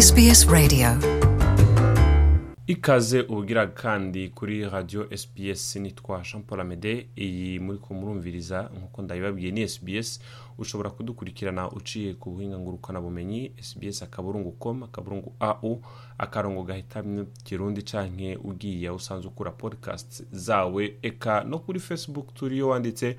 [0.00, 0.88] SBS Radio.
[2.66, 7.06] Ikaze ubugira kandi kuri radio sbs nitwa jean paul amede.
[7.16, 10.20] Iyi muri ko murumviriza nk'uko ndabibabwiye ni sbs.
[10.58, 15.82] Ushobora kudukurikirana uciye ku buhinga ngurukanabumenyi sbs akaburungu com akaburungu au
[16.18, 20.94] akarongo gahitamye kirundi canke ugiye aho usanzwe ukura podcast zawe.
[21.02, 23.16] Eka no kuri facebook turiyo wanditse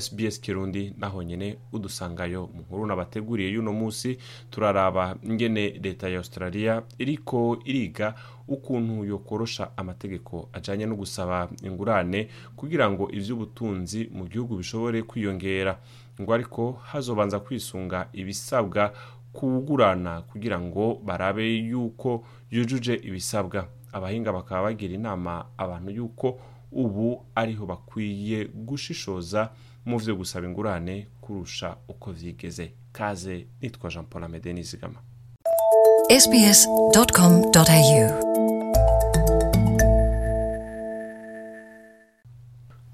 [0.00, 4.18] sbs kirundi naho nyene udusangayo mu nkuru nabateguriye y'uno munsi
[4.50, 8.14] turaraba ingene leta ya australia iriko iriga
[8.48, 15.78] ukuntu yokorosha amategeko ajanye no gusaba ingurane kugira ngo ivy'ubutunzi mu gihugu bishobore kwiyongera.
[16.20, 18.92] Ngo ariko hazobanza kwisunga ibisabwa
[19.32, 23.66] kugurana kugira ngo barabe yuko yujuje ibisabwa.
[23.92, 26.38] Abahinga bakaba bagira inama abantu yuko
[26.72, 29.50] ubu ariho bakwiye gushishoza
[29.84, 32.72] mu vyo gusaba ingurane kurusha uko vyigeze.
[32.92, 35.00] Kaze nitwa jean paul amede nizigama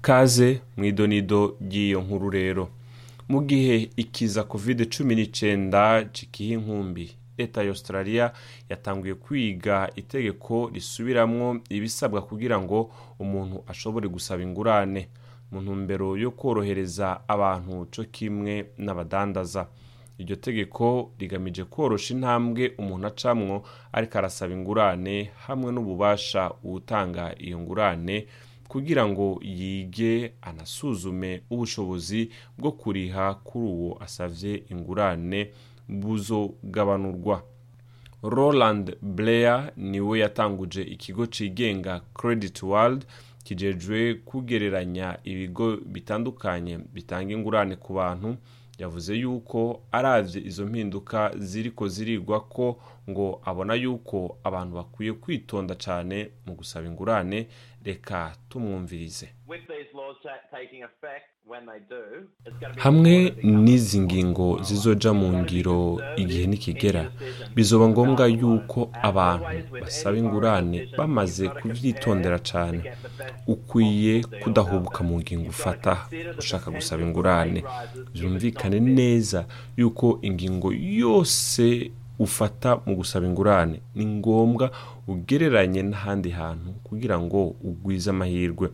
[0.01, 2.69] kaze mw'idonido ry'iyo nkuru rero.
[3.29, 8.31] Mu gihe ikiza covid cumi n'icyenda cikiha inkumbi leta ya australia
[8.69, 15.07] yatanguye kwiga itegeko risubiramwo ibisabwa kugira ngo umuntu ashobore gusaba ingurane.
[15.51, 19.67] Mu ntumbero yo korohereza abantu co kimwe n'abadandaza.
[20.17, 28.25] Iryo tegeko rigamije korosha intambwe umuntu acamwo ariko arasaba ingurane hamwe n'ububasha uwutanga iyo ngurane
[28.67, 35.51] kugira ngo yige anasuzume ubushobozi bwo kuriha kuri uwo asavye ingurane
[35.89, 37.43] buzogabanurwa.
[38.23, 43.05] Roland blair ni we yatanguje ikigo cigenga credit world
[43.47, 48.35] kijejwe kugereranya ibigo bitandukanye bitanga ingurane ku bantu
[48.77, 52.77] yavuze yuko aravye izo mpinduka ziriko zirigwa ko
[53.09, 57.47] ngo abona yuko abantu bakwiye kwitonda cane mu gusaba ingurane
[57.87, 59.27] reka tumwumvirize.
[62.75, 65.79] Hamwe n'izi ngingo zizoja mu ngiro
[66.17, 67.03] igihe nikigera.
[67.55, 69.47] Bizoba ngombwa yuko abantu
[69.81, 72.81] basaba ingurane bamaze kuvyitondera cane
[73.53, 75.93] ukwiye kudahubuka mu ngingo ufata
[76.39, 77.63] ushaka gusaba ingurane.
[78.13, 79.39] Vyumvikane neza
[79.77, 80.69] yuko ingingo
[81.03, 83.81] yose ufata mu gusaba ingurane.
[83.95, 84.71] Ni ngombwa
[85.07, 88.69] ugereranye n'ahandi hantu kugira ngo ugwize amahirwe.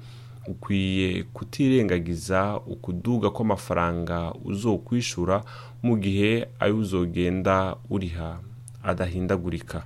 [0.48, 5.44] Ukwiye kutirengagiza ukuduga kw'amafaranga uzokwishura
[5.84, 8.40] mu gihe ayo uzogenda uriha
[8.84, 9.84] adahindagurika.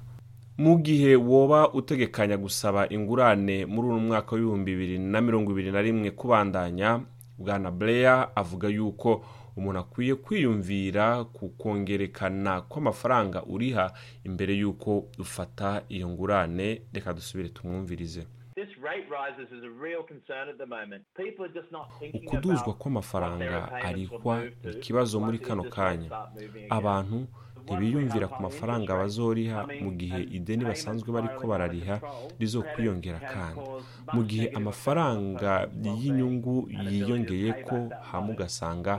[0.57, 5.81] Mu gihe woba utegekanya gusaba ingurane muri uno mwaka w'ibihumbi bibiri na mirongo ibiri na
[5.81, 6.99] rimwe kubandanya
[7.37, 9.21] bwana Blair avuga yuko
[9.57, 18.23] umuntu akwiye kwiyumvira ku kongerekana kw'amafaranga uriha imbere y'uko ufata iyo ngurane reka dusubire tumwumvirize.
[22.25, 26.09] Ukuduzwa kw'amafaranga arihwa ni ikibazo muri kano kanya.
[26.69, 27.27] abantu
[27.67, 31.95] ntibiyumvira ku mafaranga bazoriha mu gihe ideni basanzwe bariko barariha
[32.39, 33.61] rizokwiyongera kandi.
[34.15, 35.51] mu gihe amafaranga
[35.83, 37.77] y'inyungu yiyongeye ko
[38.11, 38.93] hamwe ugasanga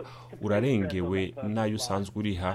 [0.45, 1.21] urarengewe
[1.55, 2.51] n'ayo usanzwe uriha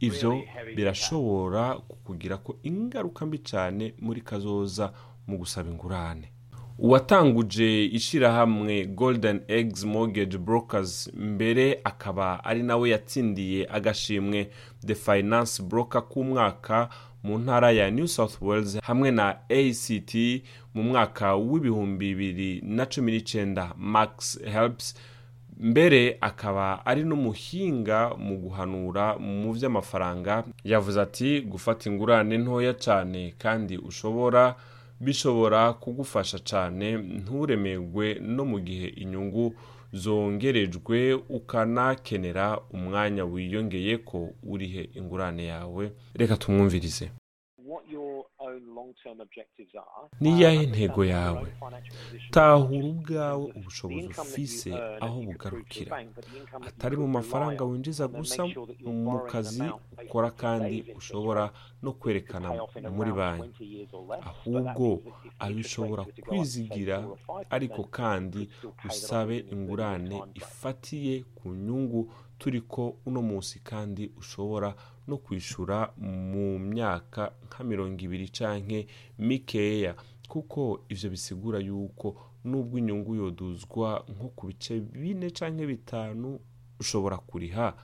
[0.00, 0.32] ivyo
[0.76, 4.92] birashobora kukugira ko ingaruka mbi cane muri kazoza
[5.28, 6.32] mu gusaba ingurane.
[6.78, 14.50] Uwatanguje ishirahamwe golden eggs mortgage brokers mbere akaba ari nawe yatsindiye agashimwe
[14.86, 16.88] the finance broker k'umwaka
[17.22, 20.14] mu ntara ya new south wales hamwe na act
[20.74, 24.94] mu mwaka w'ibihumbi bibiri na cumi n'icenda max helps.
[25.60, 33.78] Mbere akaba ari n'umuhinga mu guhanura mu vy'amafaranga yavuze ati gufata ingurane ntoya cane kandi
[33.78, 34.54] ushobora
[35.00, 39.54] bishobora kugufasha cyane nturemerwe no mu gihe inyungu
[39.92, 45.92] zongerejwe ukanakenera umwanya wiyongeye ko urihe ingurane yawe.
[46.14, 47.10] Reka tumwumvirize.
[50.20, 51.48] Niyahe ntego yawe.
[52.30, 54.70] tahura ubwawe ubushobozi ufise
[55.00, 55.90] aho bugarukira.
[56.68, 58.42] atari mu mafaranga winjiza gusa
[58.86, 59.62] mu kazi
[60.04, 61.44] ukora kandi ushobora
[61.82, 62.48] no kwerekana
[62.96, 63.86] muri banki.
[64.30, 65.02] ahubwo
[65.44, 66.96] ayo ushobora kwizigira
[67.50, 68.48] ariko kandi
[68.88, 72.00] usabe ingurane ifatiye ku nyungu
[72.38, 74.74] turiko uno munsi kandi ushobora
[75.08, 78.86] no kwishura mu myaka nka mirongo ibiri canke
[79.18, 79.94] mikeya.
[80.28, 86.40] Kuko ivyo bisigura yuko nubwo inyungu yoduzwa nko ku bice bine canke bitanu
[86.80, 87.74] ushobora kuriha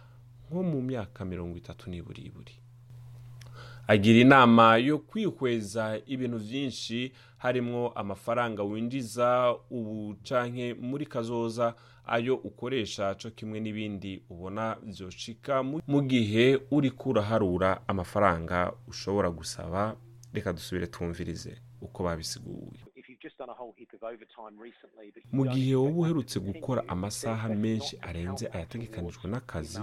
[0.51, 2.53] nko mu myaka mirongo itatu n'iburiburi
[3.87, 11.75] agira inama yo kwihweza ibintu byinshi harimo amafaranga winjiza ubu canke muri kazoza
[12.07, 19.97] ayo ukoresha co kimwe n'ibindi ubona vyoshika mu gihe uriko uraharura amafaranga ushobora gusaba
[20.35, 22.81] reka dusubire twumvirize uko babisiguye.
[25.33, 29.81] Mu gihe wowe uherutse gukora amasaha menshi arenze ayategekanijwe n'akazi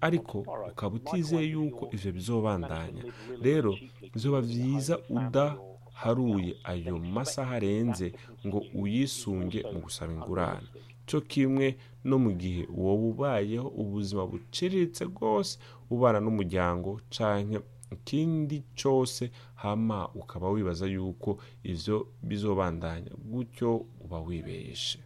[0.00, 0.36] ariko
[0.70, 3.02] ukaba utizeye yuko ivyo bizobandanya.
[3.42, 3.72] rero
[4.14, 8.06] bizoba vyiza udaharuye ayo masaha arenze
[8.46, 10.68] ngo uyisunge mu gusaba ingurane.
[11.06, 11.66] cyo kimwe
[12.04, 15.58] no mu gihe wowe ubayeho ubuzima buciriritse rwose
[15.90, 17.58] ubana n'umuryango canke
[17.92, 24.98] ikindi cyose hama ukaba wibaza yuko ivyo bizobandanya gutyo uba wibeshe.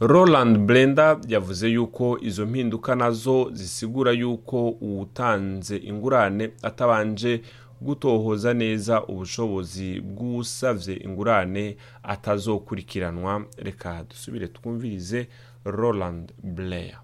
[0.00, 7.42] Roland blenda yavuze yuko izo mpinduka na zo zisigura yuko uwutanze ingurane atabanje
[7.80, 13.44] gutohoza neza ubushobozi bw'usavye ingurane atazokurikiranwa.
[13.56, 15.28] Reka dusubire twumvirize
[15.64, 16.98] roland blair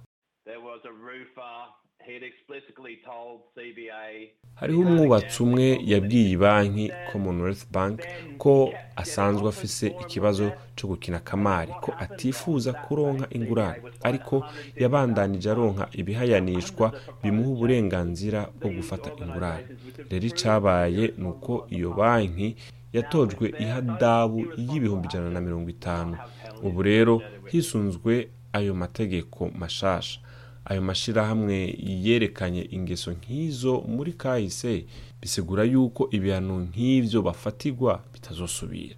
[4.54, 8.00] hariho umwubatsi umwe yabwiye banki commonwealth bank
[8.38, 13.82] ko asanzwe afise ikibazo cyo gukina kamari ko atifuza kuronka ingurane.
[14.02, 14.44] Ariko
[14.76, 16.92] yabandanije aronka ibihayanishwa
[17.22, 19.64] bimuha uburenganzira bwo gufata ingurane.
[20.10, 22.56] Rero icyabaye ni uko iyo banki
[22.92, 26.16] yatojwe ihadabu y'ibihumbi ijana na mirongo itanu.
[26.62, 30.20] Ubu rero hisunzwe ayo mategeko mashasha.
[30.64, 34.84] Ayo mashyirahamwe yerekanye ingeso nk'izo muri kahise
[35.20, 38.96] bisigura yuko ibihano nk'ibyo bafatigwa bitazosubira.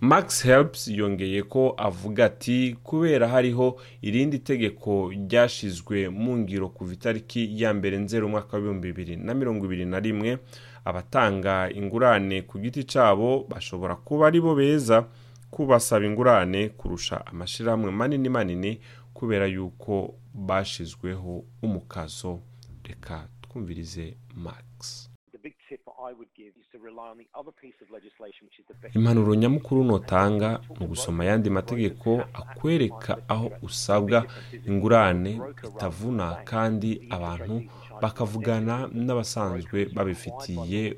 [0.00, 7.62] Max helps yongeye ko avuga ati kubera hariho irindi tegeko ryashizwe mu ngiro kuva itariki
[7.62, 10.38] ya mbere nzero umwaka w'ibihumbi bibiri na mirongo ibiri na rimwe
[10.84, 15.04] abatanga ingurane ku giti cyabo bashobora kuba ari bo beza
[15.50, 18.80] kubasaba ingurane kurusha amashyirahamwe manini manini
[19.14, 22.40] kubera yuko bashizweho umukazo.
[22.84, 25.10] Reka twumvirize max.
[28.94, 34.26] Impanuro nyamukuru notanga ni ugusoma ayandi mategeko akwereka aho usabwa
[34.66, 37.62] ingurane itavuna kandi abantu
[38.02, 40.96] bakavugana n'abasanzwe babifitiye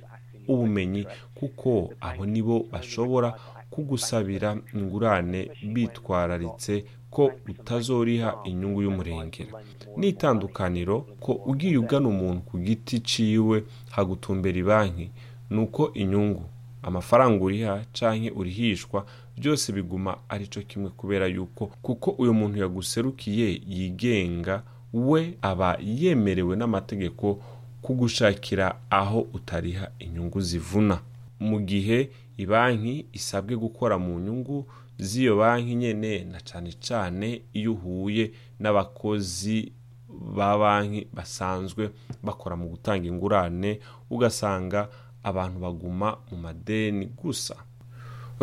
[0.49, 1.71] ubumenyi kuko
[2.01, 3.29] abo nibo bashobora
[3.73, 5.41] kugusabira ingurane
[5.75, 9.51] bitwararitse ko utazoriha inyungu y'umurengera.
[9.97, 15.11] N'itandukaniro ko ugiye ugana umuntu ku giti ciwe hagutumbera banki
[15.51, 16.45] ni uko inyungu
[16.83, 19.05] amafaranga uriha canke urihishwa
[19.39, 26.57] byose biguma ari cyo kimwe kubera yuko kuko uyu muntu yaguserukiye yigenga we aba yemerewe
[26.57, 27.41] n'amategeko
[27.83, 30.99] kugushakira aho utariha inyungu zivuna.
[31.41, 34.67] Mu gihe ibanki isabwe gukora mu nyungu
[34.99, 39.73] z'iyo banki nyene na cane cane iyo uhuye n'abakozi
[40.09, 41.91] ba banki basanzwe
[42.23, 43.81] bakora mu gutanga ingurane
[44.11, 44.89] ugasanga
[45.23, 47.55] abantu baguma mu madeni gusa.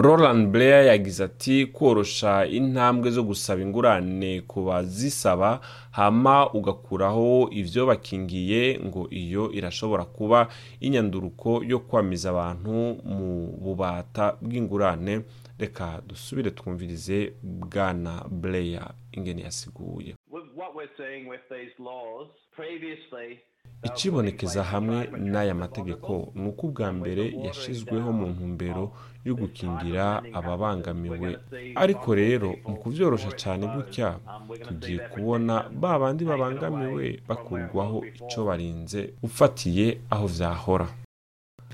[0.02, 5.60] Roland blair yagize ati korosha intambwe zo gusaba ingurane ku bazisaba
[5.92, 10.48] hama ugakuraho ibyo bakingiye ngo iyo irashobora kuba
[10.80, 12.72] inyanduruko yo kwamiza abantu
[13.04, 15.22] mu bubata bw'ingurane.
[15.60, 20.16] Reka dusubire twumvirize bwana blair ingene yasiguye.
[23.84, 24.98] Ikibonekeza hamwe
[25.32, 26.32] n'aya mategeko.
[26.36, 28.92] ni uko ubwa mbere yashyizweho mu ntumbero
[29.28, 31.30] yo gukingira ababangamiwe.
[31.76, 34.20] Ariko rero mu kubyorosha cyane gutya
[34.66, 40.88] tugiye kubona ba bandi babangamiwe bakurwaho icyo barinze ufatiye aho byahora.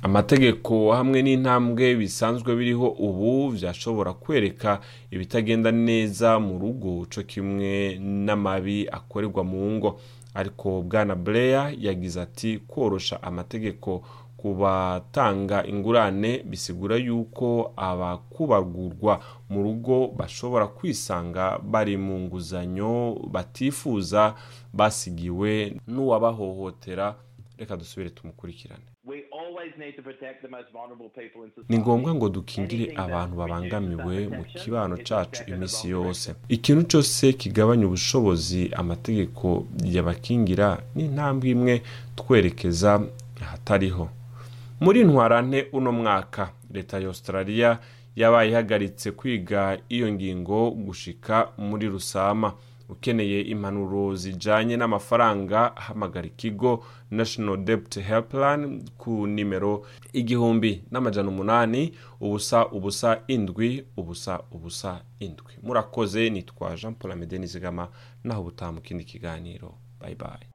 [0.01, 4.79] Amategeko hamwe n'intambwe bisanzwe biriho ubu byashobora kwereka
[5.11, 9.99] ibitagenda neza mu rugo cyo kimwe n'amabi akorerwa mu ngo.
[10.33, 14.03] Ariko bwana Blair yagize ati korosha amategeko
[14.37, 24.35] ku batanga ingurane bisigura yuko abakubarwurwa mu rugo bashobora kwisanga bari mu nguzanyo batifuza
[24.73, 27.15] basigiwe n'uwabahohotera.
[27.57, 28.83] Reka dusubire tumukurikirane.
[31.69, 36.35] Ni ngombwa ngo dukingire abantu babangamiwe mu kibano cacu iminsi yose.
[36.49, 41.81] ikintu cyose kigabanya ubushobozi amategeko yabakingira ni intambwe imwe
[42.15, 43.01] twerekeza
[43.41, 44.09] ahatariho.
[44.79, 47.79] Muri ntwarante uno mwaka leta ya australia
[48.15, 52.53] yabaye ihagaritse kwiga iyo ngingo gushika muri rusama
[52.89, 62.65] ukeneye impanuro zijanye n'amafaranga hamagara ikigo national debt helpline ku nimero igihumbi n'amajana umunani ubusa
[62.67, 65.53] ubusa indwi ubusa ubusa indwi.
[65.63, 67.87] Murakoze nitwa jean paul amede nizigama
[68.23, 69.73] naho ubutaha mu kindi kiganiro.
[70.01, 70.47] Bye bye.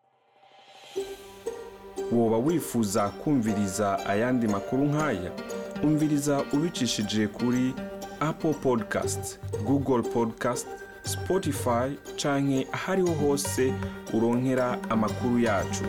[2.12, 5.32] Woba wifuza kumviriza ayandi makuru nk'aya
[5.82, 7.74] umviriza ubicishije kuri
[8.20, 10.68] apple podcast google podcast
[11.04, 13.72] spotify canke ahariho hose
[14.12, 15.84] uronkera amakuru yacu.